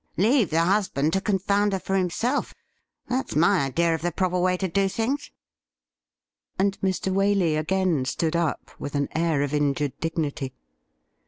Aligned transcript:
Leave 0.17 0.49
the 0.49 0.61
husband 0.63 1.13
to 1.13 1.21
confound 1.21 1.73
her 1.73 1.79
for 1.79 1.95
himself; 1.95 2.55
that's 3.07 3.35
my 3.35 3.65
idea 3.67 3.93
of 3.93 4.01
the 4.01 4.11
proper 4.11 4.39
way 4.39 4.57
to 4.57 4.67
do 4.67 4.89
things.' 4.89 5.29
And 6.57 6.75
Mr. 6.81 7.13
Waley 7.13 7.55
again 7.55 8.05
stood 8.05 8.35
up 8.35 8.71
with 8.79 8.95
an 8.95 9.09
air 9.15 9.43
of 9.43 9.53
injured 9.53 9.93
dignity. 9.99 10.55